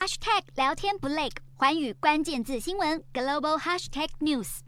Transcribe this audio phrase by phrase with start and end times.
[0.00, 4.60] Hashtag 聊天不累，环宇关键字新闻 Global Hashtag News。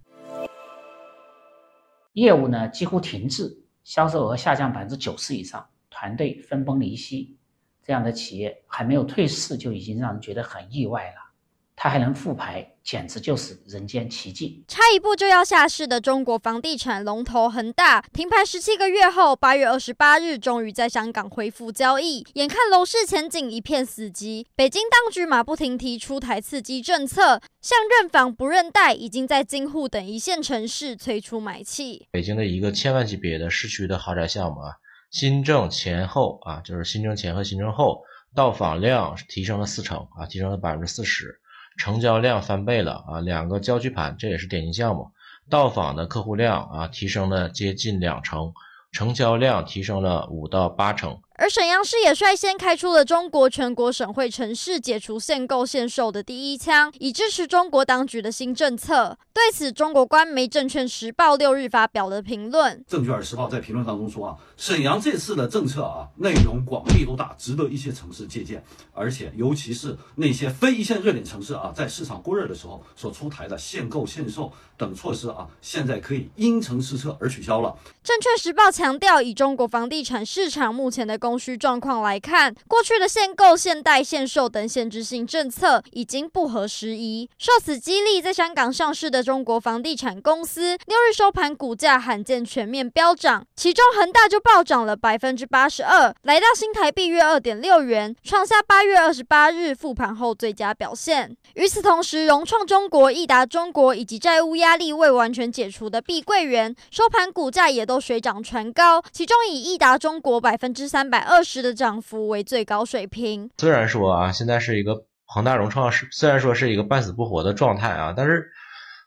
[2.13, 7.39] 业务呢几乎停滞，销售额下降百分之九十以上，团队分崩离析，
[7.83, 11.32] 这样的企业还没有退市就已经让人觉得很意外了。
[11.75, 14.65] 它还能复牌，简直就是人间奇迹。
[14.69, 22.25] 差一步就要下市的中国房地产龙头恒大，停牌十七个月后，八月二十八日终于在香港恢复交易。
[22.35, 32.07] 眼看楼市前景一片死寂，北京当局马不停蹄出台刺激政策，像认房不认贷，已经在京沪等一线城市催出买气。
[32.13, 34.73] 北京的一个千万级别的市区的豪宅项目啊，
[35.11, 38.03] 新政前后啊，就是新政前和新政后，
[38.35, 41.41] 到访量提升了四成啊，提升了百分之四十。
[41.77, 43.21] 成交量翻倍了啊！
[43.21, 45.11] 两个郊区盘，这也是典型项目。
[45.51, 48.53] 到访的客户量啊，提升了接近两成，
[48.93, 51.21] 成交量提升了五到八成。
[51.37, 59.17] 而沈阳市也率先开出了中国全国省会城市解除限购限售的第一枪，以支持中国当局的新政策。
[59.33, 62.77] 对此，中国官媒《证券时报》六日发表了评论。
[62.87, 68.63] 《证券时报》在评论当中说啊，沈阳这次的政策啊，内容广力度大，值得一些城市借鉴。
[68.93, 77.75] 而且，尤其是那些非一线热点城市啊，在市场过热的时候所出台的限购限售等措施啊，现在可以因城施策而取消了。
[78.07, 87.31] 《证券时报》强调，以中国房地产市场目前的供需状况来看，过去的限购、限贷、限售等限制性政策已经不合时宜。
[87.39, 101.37] 受此激励，在香港上市的中国房地产公司六日收盘股价罕见全面飙涨，其中恒大就暴涨了百分之八十二，来到新台币约二点六元，创下八月二十八日复盘后最佳表现。
[101.55, 113.51] 与此同时，融创中国、易达中国以及债务压力未完全解除的碧桂园收盘股价也都水涨船高，其中以易达中国百分之三百二十的涨幅为最高水平。
[113.59, 118.51] 虽然说啊，现在是一个恒大融创是虽然说是一个半死不活的状态啊，但是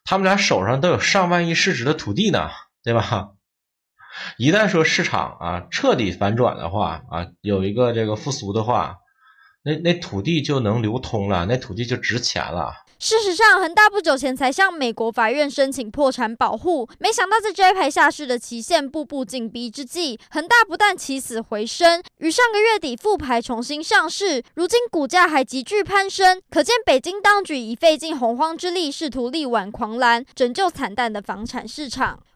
[0.03, 2.51] 他们俩手上都有上万亿市值的土地呢，
[2.83, 3.29] 对吧？
[4.37, 8.97] 一旦说市场啊彻底反转的话啊，有一个这个复苏的话，
[9.63, 12.84] 那那土地就能流通了，那土地就值钱了。
[12.97, 32.19] 事实上，恒大不久前才向美国法院申请破产保护，没想到在摘牌下市的期限步步紧逼之际，恒大不但起死回生，于上个月底复牌重新上市，如今股价还急剧攀升，可见北京当局已费尽洪荒之力，试图力挽狂澜，拯救惨淡的房产市场。